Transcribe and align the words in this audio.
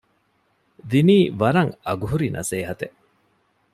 ދިނީ 0.89 1.17
ވަރަށް 1.39 1.71
އަގުހުރި 1.85 2.27
ނަސޭހަތެއް 2.35 2.97